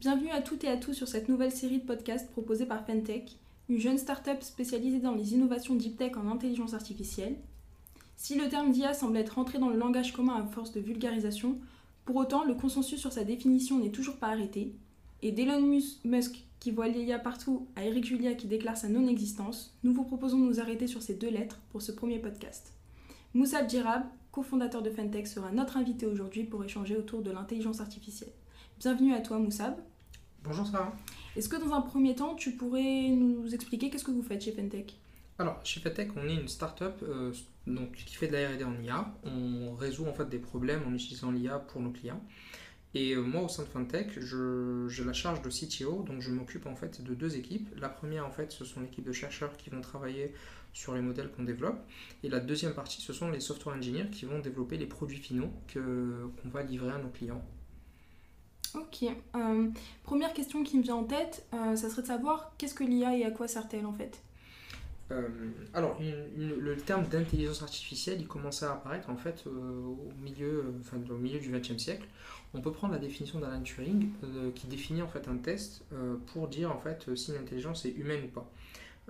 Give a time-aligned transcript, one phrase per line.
[0.00, 3.36] Bienvenue à toutes et à tous sur cette nouvelle série de podcasts proposée par Fentech,
[3.68, 7.34] une jeune start-up spécialisée dans les innovations deep tech en intelligence artificielle.
[8.16, 11.58] Si le terme d'IA semble être rentré dans le langage commun à force de vulgarisation,
[12.04, 14.72] pour autant le consensus sur sa définition n'est toujours pas arrêté,
[15.22, 15.60] et d'Elon
[16.04, 20.38] Musk qui voit l'IA partout à Eric Julia qui déclare sa non-existence, nous vous proposons
[20.38, 22.72] de nous arrêter sur ces deux lettres pour ce premier podcast.
[23.34, 28.30] Moussa Djirab, cofondateur de Fentech, sera notre invité aujourd'hui pour échanger autour de l'intelligence artificielle.
[28.80, 29.74] Bienvenue à toi Moussab.
[30.44, 30.94] Bonjour Sarah.
[31.34, 34.52] Est-ce que dans un premier temps, tu pourrais nous expliquer qu'est-ce que vous faites chez
[34.52, 34.94] Fentech?
[35.40, 37.32] Alors, chez Fentech, on est une start-up euh,
[37.66, 39.12] donc, qui fait de la R&D en IA.
[39.24, 42.22] On résout en fait des problèmes en utilisant l'IA pour nos clients.
[42.94, 46.66] Et euh, moi, au sein de Fentech, j'ai la charge de CTO, donc je m'occupe
[46.66, 47.68] en fait de deux équipes.
[47.80, 50.32] La première, en fait, ce sont l'équipe de chercheurs qui vont travailler
[50.72, 51.80] sur les modèles qu'on développe.
[52.22, 55.50] Et la deuxième partie, ce sont les software engineers qui vont développer les produits finaux
[55.74, 57.44] qu'on va livrer à nos clients.
[59.34, 59.68] Euh,
[60.04, 63.16] première question qui me vient en tête, euh, ça serait de savoir qu'est-ce que l'IA
[63.16, 64.22] et à quoi sert-elle en fait?
[65.10, 65.26] Euh,
[65.72, 65.98] alors,
[66.36, 71.38] le terme d'intelligence artificielle, il commençait à apparaître en fait au milieu, enfin, au milieu
[71.38, 72.06] du XXe siècle.
[72.52, 74.10] On peut prendre la définition d'Alan Turing
[74.54, 75.82] qui définit en fait un test
[76.26, 78.50] pour dire en fait si l'intelligence est humaine ou pas.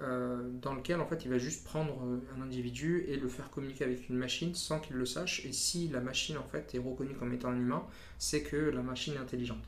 [0.00, 3.50] Euh, dans lequel en fait il va juste prendre euh, un individu et le faire
[3.50, 5.44] communiquer avec une machine sans qu'il le sache.
[5.44, 7.84] Et si la machine en fait est reconnue comme étant un humain
[8.16, 9.64] c'est que la machine est intelligente.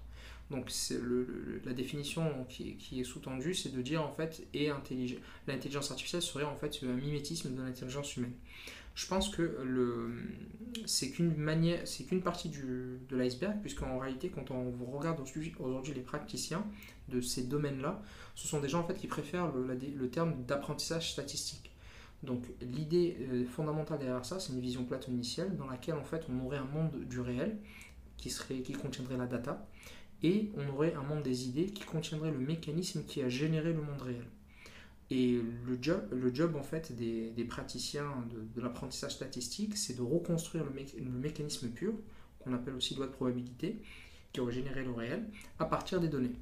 [0.53, 0.71] Donc
[1.65, 4.43] la définition qui, est sous-tendue c'est de dire en fait
[5.47, 8.35] l'intelligence artificielle serait en fait un mimétisme de l'intelligence humaine
[9.01, 9.57] je pense que
[10.85, 11.33] c'est qu'une
[12.23, 16.67] partie du, de l'iceberg, puisqu'en réalité, quand on regarde aujourd'hui les praticiens
[17.09, 18.03] de ces domaines-là,
[18.35, 21.71] ce sont des gens en fait qui préfèrent le, le terme d'apprentissage statistique.
[22.23, 26.45] Donc l'idée euh, fondamentale derrière ça, c'est une vision platonicielle dans laquelle en fait on
[26.45, 27.57] aurait un monde du réel
[28.19, 29.67] qui serait, qui contiendrait la data,
[30.23, 33.81] et on aurait un monde des idées qui contiendrait le mécanisme qui a généré le
[33.81, 34.27] monde réel.
[35.11, 35.79] Et le
[36.33, 41.95] job, en fait des, praticiens de, l'apprentissage statistique, c'est de reconstruire le, mécanisme pur,
[42.39, 43.83] qu'on appelle aussi loi de probabilité,
[44.33, 45.29] qui aurait généré le réel,
[45.59, 46.37] à partir des données.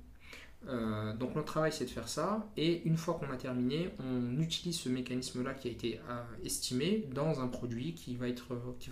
[0.67, 4.41] Euh, donc notre travail c'est de faire ça et une fois qu'on a terminé, on
[4.41, 8.27] utilise ce mécanisme-là qui a été euh, estimé dans un produit qui va,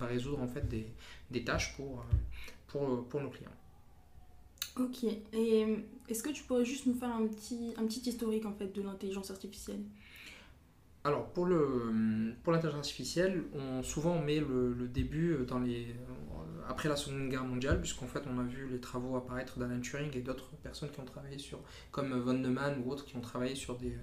[0.06, 3.50] résoudre en fait des, tâches euh, pour nos clients.
[4.78, 5.04] Ok.
[5.04, 5.76] Et euh,
[6.09, 8.82] est-ce que tu pourrais juste nous faire un petit, un petit historique en fait de
[8.82, 9.81] l'intelligence artificielle?
[11.04, 15.84] Alors pour, le, pour l'intelligence artificielle, on, souvent on met le, le, début dans les,
[15.84, 19.81] euh, après la Seconde Guerre mondiale, puisqu'en fait on a vu les travaux apparaître d'Alan
[19.81, 21.60] Turing et d'autres personnes qui ont travaillé sur,
[21.93, 23.97] comme von Neumann ou autres, qui ont travaillé sur, des,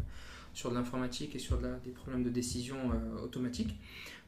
[0.54, 3.76] sur de l'informatique et sur des problèmes de décision euh, automatique.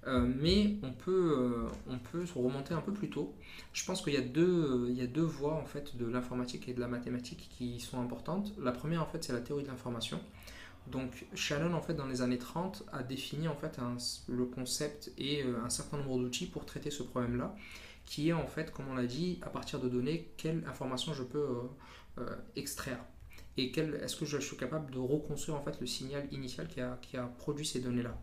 [0.08, 3.34] Euh, mais on peut, euh, on peut se remonter un peu plus tôt.
[3.74, 7.50] Je pense qu'il y, a deux, voies en fait, de l'informatique et de la mathématique
[7.58, 8.54] qui sont importantes.
[8.60, 10.20] La première, en fait, c'est la théorie de l'information.
[10.88, 13.80] Donc Shannon, en fait, dans les années 30, a défini en fait,
[14.28, 17.56] le concept et un certain nombre d'outils pour traiter ce problème-là,
[18.06, 21.24] qui est en fait, comme on l'a dit, à partir de données, quelle information je
[21.24, 21.48] peux
[22.56, 23.00] extraire
[23.58, 27.24] et est-ce que je suis capable de reconstruire en fait le signal initial qui a,
[27.38, 28.20] produit ces données-là.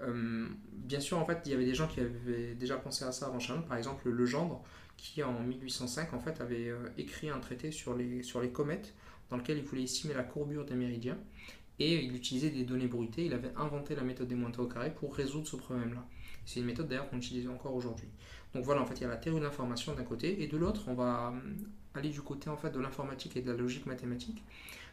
[0.00, 3.12] Euh, bien sûr, en fait, il y avait des gens qui avaient déjà pensé à
[3.12, 3.62] ça avant Shannon.
[3.62, 4.62] Par exemple, Legendre,
[4.96, 8.22] qui en 1805 en fait avait euh, écrit un traité sur les,
[8.52, 8.94] comètes
[9.28, 11.18] dans lequel il voulait estimer la courbure des méridiens
[11.78, 13.26] et il utilisait des données bruitées.
[13.26, 16.06] Il avait inventé la méthode des montées au carré pour résoudre ce problème-là.
[16.44, 18.08] C'est une méthode d'ailleurs qu'on utilise encore aujourd'hui.
[18.54, 20.56] Donc voilà, en fait, il y a la théorie de l'information d'un côté et de
[20.56, 21.32] l'autre, on va
[21.94, 24.42] aller du côté en fait de l'informatique et de la logique mathématique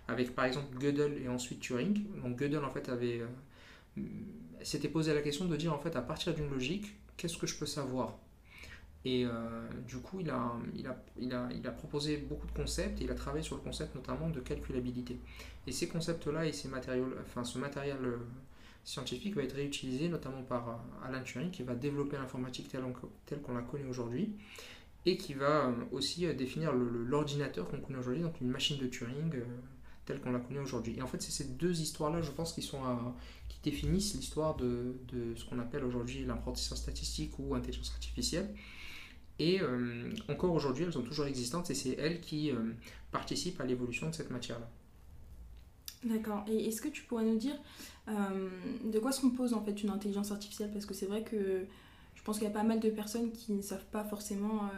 [0.08, 2.06] avec par exemple Gödel et ensuite Turing.
[2.22, 3.22] Donc Gödel en fait avait
[4.63, 7.58] s'était posé la question de dire en fait à partir d'une logique, qu'est-ce que je
[7.58, 8.18] peux savoir?
[9.06, 9.30] Et euh,
[9.88, 13.06] du coup, il a, il, a, il, a, il a proposé beaucoup de concepts et
[13.06, 15.18] il a travaillé sur le concept notamment de calculabilité.
[15.66, 18.18] Et ces concepts-là et ces matériaux, enfin, ce matériel euh,
[18.84, 23.53] scientifique va être réutilisé notamment par euh, Alan Turing qui va développer l'informatique telle, qu'on
[23.53, 24.31] la connaît aujourd'hui
[25.07, 29.34] et qui va aussi définir l'ordinateur qu'on connaît aujourd'hui, donc une machine de Turing
[30.08, 30.96] telle qu'on la connaît aujourd'hui.
[30.97, 32.61] Et en fait, c'est ces deux histoires-là, je pense, qui,
[33.64, 34.96] définissent l'histoire de,
[35.35, 38.53] ce qu'on appelle aujourd'hui l'apprentissage statistique ou intelligence artificielle.
[39.40, 42.55] Et euh, encore aujourd'hui, elles sont toujours existantes et c'est elles qui euh,
[43.11, 44.70] participent à l'évolution de cette matière-là.
[46.03, 46.46] D'accord.
[46.47, 47.55] Et est-ce que tu pourrais nous dire
[48.08, 48.49] euh,
[48.85, 50.72] de quoi se compose en fait une intelligence artificielle?
[50.72, 51.66] Parce que c'est vrai que
[52.28, 54.70] pense qu'il y a pas mal de personnes qui ne savent pas forcément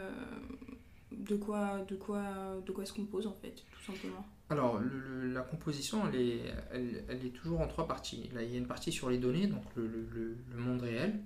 [1.10, 2.22] de quoi, de quoi,
[2.64, 4.24] de quoi se compose en fait, tout simplement.
[4.48, 4.80] Alors,
[5.24, 6.40] la composition, elle est,
[6.72, 8.28] elle, est, toujours en trois parties.
[8.34, 11.20] Là, il y a une partie sur les données, donc le, monde réel,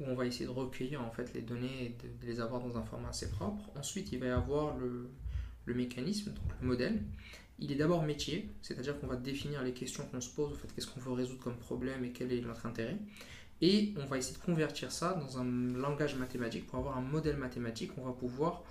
[0.00, 2.76] où on va essayer de recueillir en fait les données et de, les avoir dans
[2.78, 3.62] un format assez propre.
[3.76, 5.10] Ensuite, il va y avoir le,
[5.74, 7.02] mécanisme, donc le modèle,
[7.58, 10.68] il est d'abord métier, c'est-à-dire qu'on va définir les questions qu'on se pose, au fait,
[10.74, 12.98] qu'est-ce qu'on veut résoudre comme problème et quel est notre intérêt.
[13.62, 17.36] Et on va essayer de convertir ça dans un langage mathématique pour avoir un modèle
[17.36, 18.64] mathématique qu'on va pouvoir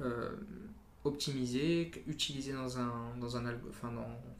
[0.00, 0.30] euh,
[1.04, 3.44] optimiser, utiliser dans un, dans un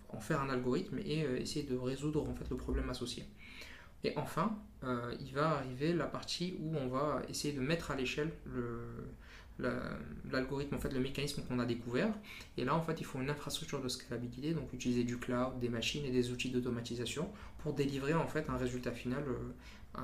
[0.08, 3.24] en faire un algorithme et euh, essayer de résoudre en fait le problème associé.
[4.02, 7.96] Et enfin, euh, il va arriver la partie où on va essayer de mettre à
[7.96, 8.80] l'échelle le,
[10.30, 12.12] l'algorithme, en fait, le mécanisme qu'on a découvert.
[12.56, 15.68] Et là, en fait, il faut une infrastructure de scalabilité, donc utiliser du cloud, des
[15.68, 17.28] machines et des outils d'automatisation
[17.58, 20.00] pour délivrer en fait un résultat final, euh,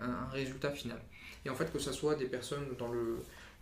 [0.00, 1.00] un, résultat final.
[1.44, 3.18] Et en fait, que ce soit des personnes dans le,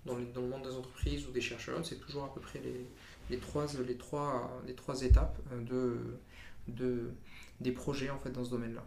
[0.06, 2.86] dans, le monde des entreprises ou des chercheurs, c'est toujours à peu près les,
[3.30, 5.38] les, trois, les, trois, les trois étapes
[5.68, 5.98] de,
[6.68, 7.10] de,
[7.60, 8.84] des projets en fait dans ce domaine-là.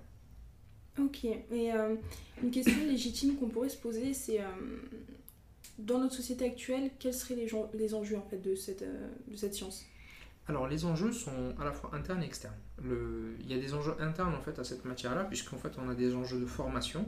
[1.00, 1.96] Ok, et euh,
[2.42, 4.46] une question légitime qu'on pourrait se poser, c'est euh,
[5.78, 9.86] dans notre société actuelle, quels seraient les, enjeux en fait, de, cette, euh, science?
[10.48, 12.56] Alors les enjeux sont à la fois internes et externes.
[12.84, 15.96] Il y a des enjeux internes en fait à cette matière-là, puisqu'en fait on a
[15.96, 17.06] des enjeux de formation,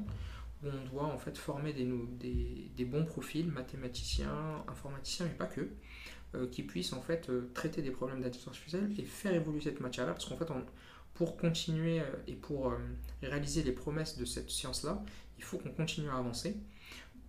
[0.63, 5.69] où on doit en fait former des, bons profils, mathématiciens, informaticiens, mais pas que,
[6.35, 9.79] euh, qui puissent en fait euh, traiter des problèmes d'intelligence artificielle et faire évoluer cette
[9.79, 10.51] matière-là, parce qu'en fait
[11.13, 12.73] pour continuer et pour
[13.21, 15.03] réaliser les promesses de cette science-là,
[15.37, 16.55] il faut qu'on continue à avancer.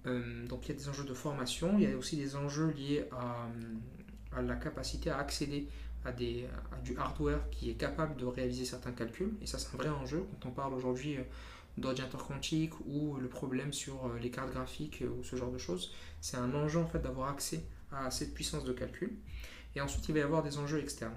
[0.06, 2.70] Euh, donc il y a des enjeux de formation, il y a aussi des enjeux
[2.70, 3.48] liés à,
[4.36, 5.68] à la capacité à accéder
[6.04, 9.34] à, du hardware qui est capable de réaliser certains calculs.
[9.42, 11.22] Et ça c'est un vrai enjeu quand on parle aujourd'hui euh,
[11.76, 15.92] d'ordinateur quantique ou le problème sur euh, les cartes graphiques ou ce genre de choses.
[16.20, 17.62] C'est un enjeu en fait d'avoir accès
[17.92, 19.12] à cette puissance de calcul.
[19.76, 21.16] Et ensuite il va y avoir des enjeux externes.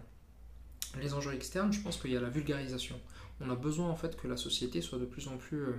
[0.99, 2.99] Les enjeux externes, je pense qu'il y a la vulgarisation.
[3.41, 5.73] On a besoin en fait que la société soit de plus en plus euh,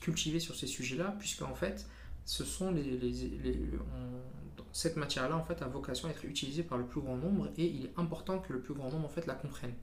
[0.00, 1.86] cultiver sur ces sujets-là, puisque en fait,
[2.24, 3.70] ce sont les, les,
[4.72, 7.64] cette matière-là en fait a vocation à être utilisée par le plus grand nombre et
[7.64, 9.74] il est important que le plus grand nombre en fait la comprenne.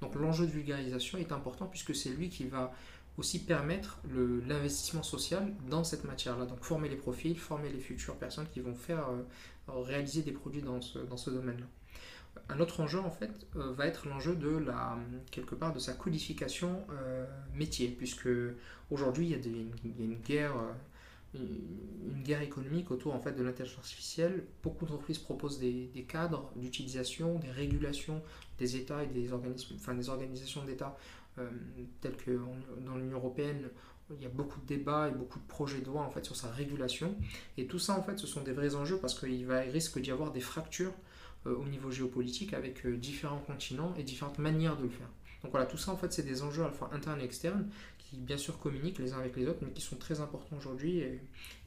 [0.00, 2.72] Donc l'enjeu de vulgarisation est important puisque c'est lui qui va
[3.18, 4.00] aussi permettre
[4.48, 6.46] l'investissement social dans cette matière-là.
[6.46, 9.22] Donc former les profils, former les futures personnes qui vont faire euh,
[9.68, 11.66] réaliser des produits dans ce, dans ce domaine-là.
[12.48, 14.98] Un autre enjeu en fait euh, va être l'enjeu de la
[15.30, 17.24] quelque part de sa codification euh,
[17.54, 18.28] métier, puisque
[18.90, 20.72] aujourd'hui il, y a une guerre euh,
[21.34, 24.44] une guerre économique autour en fait de l'intelligence artificielle.
[24.64, 28.20] Beaucoup d'entreprises proposent des, cadres d'utilisation, des régulations
[28.58, 30.96] des États et des organismes, enfin des organisations d'États
[32.00, 32.38] telles que
[32.84, 33.68] dans l'Union européenne.
[34.10, 36.34] Il y a beaucoup de débats et beaucoup de projets de loi en fait sur
[36.34, 37.14] sa régulation.
[37.56, 40.32] Et tout ça en fait, ce sont des vrais enjeux parce qu'il risque d'y avoir
[40.32, 40.92] des fractures
[41.46, 45.08] au niveau géopolitique avec euh, différents continents et différentes manières de le faire.
[45.42, 47.68] Donc voilà, tout ça en fait c'est des enjeux à la fois internes et externes
[47.98, 50.98] qui bien sûr communiquent les uns avec les autres mais qui sont très importants aujourd'hui
[50.98, 51.20] et,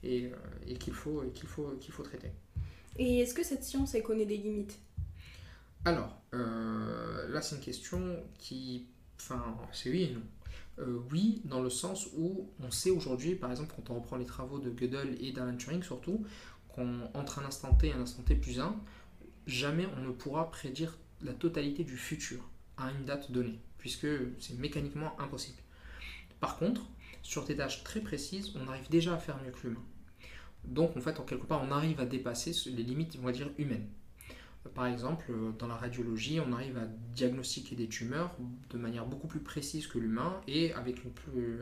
[0.03, 2.31] et, euh, qu'il faut, qu'il faut, qu'il faut traiter.
[2.97, 4.77] Et est-ce que cette science elle connaît des limites?
[5.85, 8.85] Alors, là c'est une question qui...
[9.19, 11.03] Enfin, c'est oui et non.
[11.11, 14.59] oui, dans le sens où on sait aujourd'hui, par exemple, quand on reprend les travaux
[14.59, 16.25] de Gödel et d'Alan Turing surtout,
[16.75, 18.75] qu'entre un instant T et un instant T plus 1,
[19.47, 24.07] jamais on ne pourra prédire la totalité du futur à une date donnée, puisque
[24.39, 25.57] c'est mécaniquement impossible.
[26.39, 26.81] Par contre,
[27.21, 29.83] sur des tâches très précises, on arrive déjà à faire mieux que l'humain.
[30.65, 33.49] Donc en fait, en quelque part, on arrive à dépasser les limites, on va dire,
[33.57, 33.87] humaines.
[34.75, 38.33] Par exemple, dans la radiologie, on arrive à diagnostiquer des tumeurs
[38.69, 41.59] de manière beaucoup plus précise que l'humain et avec une, plus,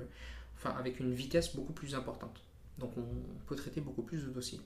[0.55, 2.41] enfin, avec une vitesse beaucoup plus importante.
[2.77, 3.05] Donc on
[3.47, 4.61] peut traiter beaucoup plus de dossiers.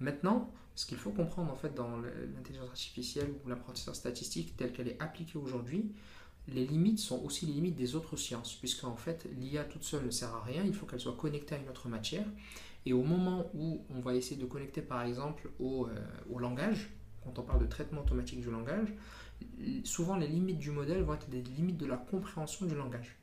[0.00, 4.88] Maintenant, ce qu'il faut comprendre en fait dans l'intelligence artificielle ou l'apprentissage statistique tel qu'elle
[4.88, 5.92] est appliquée aujourd'hui,
[6.48, 10.04] les limites sont aussi les limites des autres sciences, puisque en fait l'IA toute seule
[10.04, 12.24] ne sert à rien, il faut qu'elle soit connectée à une autre matière.
[12.86, 16.90] Et au moment où on va essayer de connecter par exemple au, euh, langage,
[17.24, 18.94] quand on parle de traitement automatique du langage,
[19.84, 23.16] souvent les limites du modèle vont être des limites de la compréhension du langage.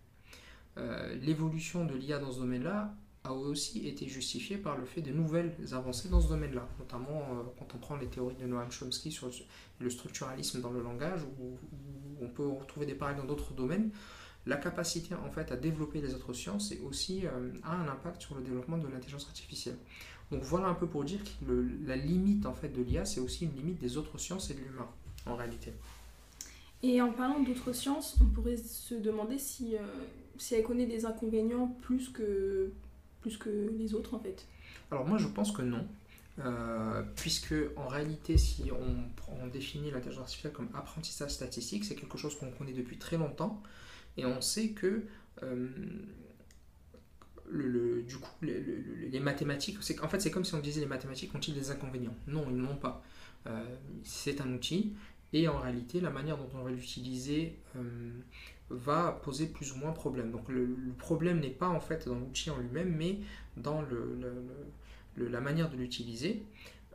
[0.77, 2.93] Euh, l'évolution de l'IA dans ce domaine-là
[3.25, 7.43] a aussi été justifié par le fait de nouvelles avancées dans ce domaine-là, notamment euh,
[7.57, 9.29] quand on prend les théories de Noam Chomsky sur
[9.79, 11.57] le structuralisme dans le langage, où,
[12.21, 13.89] on peut retrouver des parallèles dans d'autres domaines.
[14.45, 18.35] La capacité en fait à développer les autres sciences et aussi euh, un impact sur
[18.35, 19.77] le développement de l'intelligence artificielle.
[20.31, 23.45] Donc voilà un peu pour dire que la limite en fait de l'IA, c'est aussi
[23.45, 24.87] une limite des autres sciences et de l'humain
[25.25, 25.73] en réalité.
[26.83, 29.79] Et en parlant d'autres sciences, on pourrait se demander si, euh,
[30.37, 32.71] si elle connaît des inconvénients plus que
[33.37, 34.45] que les autres en fait
[34.91, 35.87] Alors moi je pense que non.
[36.39, 42.37] Euh, puisque en réalité, si on, définit l'intelligence artificielle comme apprentissage statistique, c'est quelque chose
[42.37, 43.61] qu'on connaît depuis très longtemps,
[44.17, 45.03] et on sait que
[45.43, 45.67] euh,
[47.47, 51.33] le, du coup, les, mathématiques, c'est en fait c'est comme si on disait les mathématiques
[51.35, 52.15] ont-ils des inconvénients?
[52.27, 53.03] Non, ils n'ont pas.
[54.03, 54.93] c'est un outil
[55.31, 57.57] et en réalité, la manière dont on va l'utiliser
[58.69, 60.31] va poser plus ou moins problème.
[60.31, 63.19] Donc le, problème n'est pas en fait dans l'outil en lui-même, mais
[63.57, 63.83] dans
[65.17, 66.43] la manière de l'utiliser.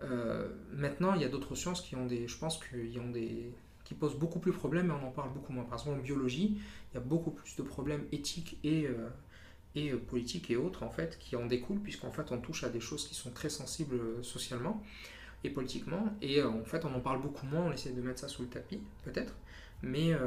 [0.02, 3.52] Euh, maintenant, il y a d'autres sciences qui ont des, je pense qu'ils ont des,
[3.84, 5.64] qui posent beaucoup plus de problèmes, mais on en parle beaucoup moins.
[5.64, 6.58] Par exemple, en biologie,
[6.90, 9.08] il y a beaucoup plus de problèmes éthiques et euh,
[9.74, 12.80] et politiques et autres en fait qui en découlent puisqu'en fait on touche à des
[12.80, 14.82] choses qui sont très sensibles euh, socialement
[15.44, 18.28] et politiquement et en fait on en parle beaucoup moins on essaie de mettre ça
[18.28, 19.34] sous le tapis peut-être
[19.82, 20.18] mais euh,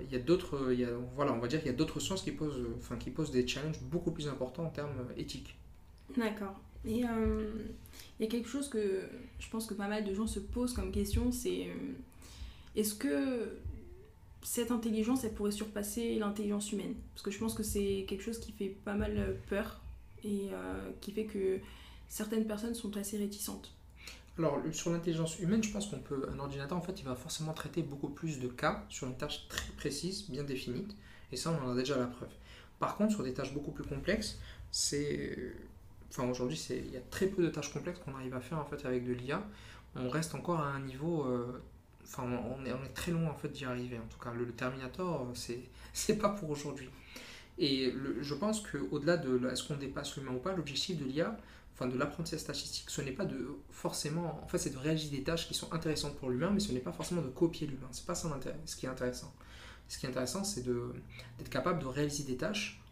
[0.00, 0.72] il y a d'autres,
[1.14, 3.46] voilà, on va dire qu'il y a d'autres sciences qui posent, enfin, qui posent des
[3.46, 5.56] challenges beaucoup plus importants en termes éthiques.
[6.16, 6.60] D'accord.
[6.84, 7.50] Et euh,
[8.18, 9.02] il y a quelque chose que
[9.38, 11.92] je pense que pas mal de gens se posent comme question, c'est euh,
[12.76, 13.58] est-ce que
[14.42, 16.94] cette intelligence, elle pourrait surpasser l'intelligence humaine?
[17.12, 19.80] Parce que je pense que c'est quelque chose qui fait pas mal peur
[20.24, 20.48] et
[21.00, 21.58] qui fait que
[22.08, 23.72] certaines personnes sont assez réticentes.
[24.38, 26.28] Alors, sur l'intelligence humaine, je pense qu'on peut.
[26.32, 29.48] Un ordinateur, en fait, il va forcément traiter beaucoup plus de cas sur une tâche
[29.48, 30.86] très précise, bien définie.
[31.32, 32.30] Et ça, on en a déjà la preuve.
[32.78, 34.38] Par contre, sur des tâches beaucoup plus complexes,
[34.70, 35.54] c'est.
[36.10, 38.64] Enfin, aujourd'hui, il y a très peu de tâches complexes qu'on arrive à faire en
[38.64, 39.44] fait avec de l'IA.
[39.96, 41.24] On reste encore à un niveau.
[41.24, 41.60] Euh,
[42.04, 43.98] enfin, on est, très loin en fait d'y arriver.
[43.98, 45.60] En tout cas, le, Terminator, c'est
[45.92, 46.88] c'est pas pour aujourd'hui.
[47.58, 51.36] Et je pense qu'au-delà de est-ce qu'on dépasse l'humain ou pas, l'objectif de l'IA,
[51.78, 55.22] enfin de l'apprentissage statistique, ce n'est pas de forcément, en fait, c'est de réaliser des
[55.22, 57.88] tâches qui sont intéressantes pour l'humain, mais ce n'est pas forcément de copier l'humain.
[57.92, 58.28] C'est pas ça
[58.64, 59.32] ce qui est intéressant.
[59.86, 62.82] Ce qui est intéressant, c'est d'être capable de réaliser des tâches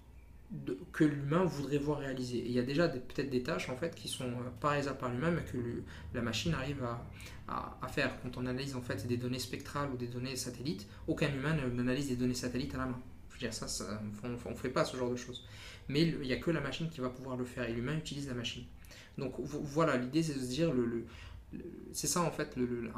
[0.92, 2.38] que l'humain voudrait voir réaliser.
[2.46, 5.10] Il y a déjà peut-être des tâches en fait qui sont euh, pas réalisables par
[5.10, 5.58] l'humain, mais que
[6.14, 6.86] la machine arrive
[7.48, 8.12] à, faire.
[8.22, 12.08] Quand on analyse en fait des données spectrales ou des données satellites, aucun humain n'analyse
[12.08, 13.00] des données satellites à la main.
[13.40, 13.66] Dire, ça
[14.22, 15.46] on ne fait pas ce genre de choses.
[15.88, 18.28] Mais il n'y a que la machine qui va pouvoir le faire, et l'humain utilise
[18.28, 18.64] la machine.
[19.18, 20.72] Donc voilà, l'idée c'est de se dire,
[21.92, 22.90] c'est ça en fait, le,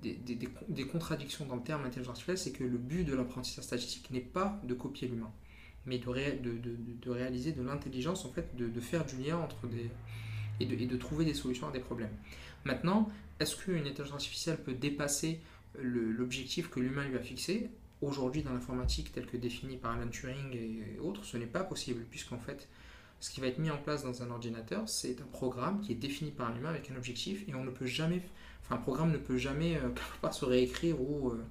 [0.00, 4.20] des, contradictions dans le terme intelligence artificielle, c'est que le but de l'apprentissage statistique n'est
[4.20, 5.32] pas de copier l'humain,
[5.86, 9.90] mais de, réaliser de l'intelligence, en fait, de, faire du lien entre des...
[10.60, 12.10] Et de, et de trouver des solutions à des problèmes.
[12.64, 15.38] Maintenant, est-ce qu'une intelligence artificielle peut dépasser
[15.80, 17.70] l'objectif que l'humain lui a fixé?
[18.00, 22.04] Aujourd'hui, dans l'informatique telle que définie par Alan Turing et autres, ce n'est pas possible,
[22.10, 22.68] puisqu'en fait,
[23.20, 25.96] ce qui va être mis en place dans un ordinateur, c'est un programme qui est
[25.96, 28.22] défini par un humain avec un objectif et on ne peut jamais,
[28.62, 29.88] enfin un programme ne peut jamais euh,
[30.20, 31.44] pas se réécrire ou, euh,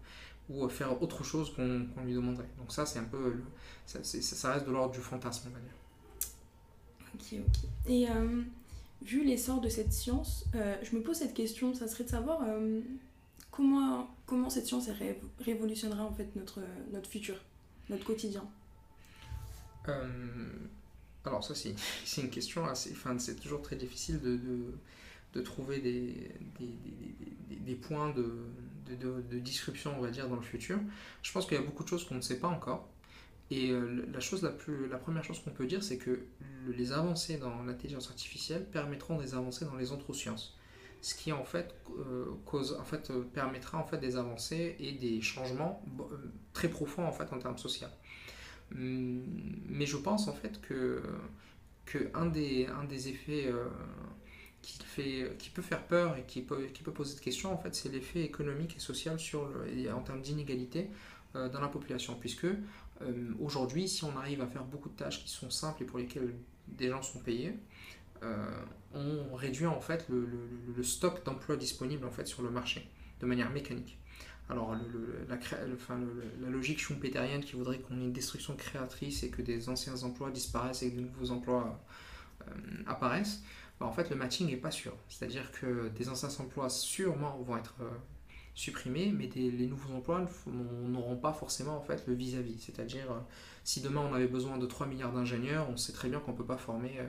[0.50, 2.50] ou faire autre chose qu'on lui demanderait.
[2.58, 3.36] Donc ça, c'est un peu,
[3.86, 5.76] ça, ça, reste de l'ordre du fantasme, on va dire.
[7.16, 7.70] Ok, ok.
[7.90, 8.42] Et euh,
[9.02, 12.42] vu l'essor de cette science, je me pose cette question, ça serait de savoir
[13.52, 14.90] comment, comment cette science
[15.40, 17.36] révolutionnera en fait notre, notre futur,
[17.90, 18.48] notre quotidien?
[21.28, 22.92] Alors ça c'est une question assez...
[22.92, 24.40] Enfin, c'est toujours très difficile de,
[25.34, 26.32] de, trouver des,
[27.50, 28.46] des, points de,
[28.96, 30.80] de, description, on va dire, dans le futur.
[31.22, 32.90] Je pense qu'il y a beaucoup de choses qu'on ne sait pas encore.
[33.50, 36.20] Et euh, la, chose la, plus, la première chose qu'on peut dire, c'est que
[36.68, 40.58] les avancées dans l'intelligence artificielle permettront des avancées dans les autres sciences.
[41.02, 44.94] Ce qui en fait, euh, cause, en fait euh, permettra en fait des avancées et
[44.94, 45.82] des changements
[46.54, 47.88] très profonds en fait en termes sociaux.
[48.76, 49.24] Hum,
[49.70, 51.02] mais je pense en fait que,
[51.86, 53.68] que un, des, un des effets euh,
[54.62, 57.58] qui, fait, qui peut faire peur et qui peut, qui peut poser de questions, en
[57.58, 60.90] fait, c'est l'effet économique et social sur le, en termes d'inégalité
[61.36, 62.16] euh, dans la population.
[62.20, 62.56] Puisque euh,
[63.40, 66.34] aujourd'hui, si on arrive à faire beaucoup de tâches qui sont simples et pour lesquelles
[66.68, 67.54] des gens sont payés,
[68.96, 73.52] on réduit en fait le, stock d'emplois disponible en fait sur le marché de manière
[73.52, 73.98] mécanique.
[74.50, 74.76] Alors,
[75.28, 80.32] la, logique schumpeterienne qui voudrait qu'on ait une destruction créatrice et que des anciens emplois
[80.32, 81.84] disparaissent et que de nouveaux emplois
[82.48, 82.52] euh,
[82.86, 83.42] apparaissent,
[83.80, 84.96] bah, en fait, le matching n'est pas sûr.
[85.10, 87.90] C'est-à-dire que des anciens emplois sûrement vont être euh,
[88.56, 92.60] supprimés, mais les nouveaux emplois n'auront pas forcément en fait, le vis-à-vis.
[92.60, 93.20] C'est-à-dire, euh,
[93.66, 96.38] si demain on avait besoin de 3 milliards d'ingénieurs, on sait très bien qu'on ne
[96.38, 97.02] peut pas former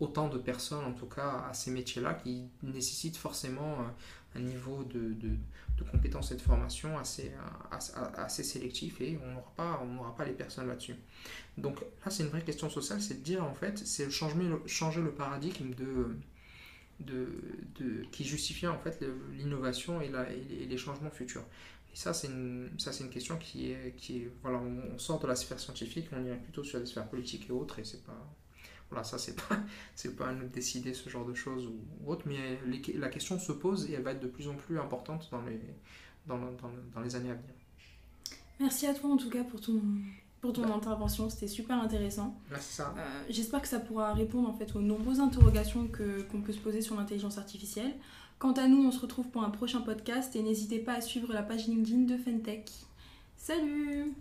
[0.00, 3.76] autant de personnes, en tout cas, à ces métiers-là, qui nécessitent forcément
[4.34, 5.14] un niveau de,
[5.90, 7.32] compétences et de formation assez,
[8.16, 10.94] assez sélectif et on n'aura pas, pas les personnes là-dessus.
[11.58, 14.36] Donc là, c'est une vraie question sociale, c'est de dire en fait, c'est changer,
[14.66, 15.72] changer le paradigme
[18.12, 19.04] qui justifie en fait
[19.36, 20.10] l'innovation et,
[20.68, 21.44] les changements futurs.
[21.92, 22.70] Et ça, c'est une,
[23.10, 26.64] question qui est, qui est, voilà, on sort de la sphère scientifique, on irait plutôt
[26.64, 28.34] sur la sphère politique et autres, et c'est pas,
[28.92, 29.56] voilà, ça, c'est pas,
[29.94, 32.58] c'est pas à nous de décider ce genre de choses ou, autre, mais
[32.94, 35.60] la question se pose et elle va être de plus en plus importante dans les,
[36.26, 37.54] dans, dans, dans les années à venir.
[38.60, 39.80] Merci à toi en tout cas pour ton,
[40.40, 40.74] pour ton bah.
[40.74, 42.38] intervention, c'était super intéressant.
[42.50, 42.82] Merci.
[42.82, 46.60] Euh, j'espère que ça pourra répondre en fait aux nombreuses interrogations que, qu'on peut se
[46.60, 47.94] poser sur l'intelligence artificielle.
[48.38, 51.32] Quant à nous, on se retrouve pour un prochain podcast et n'hésitez pas à suivre
[51.32, 52.70] la page LinkedIn de Fentech.
[53.36, 54.12] Salut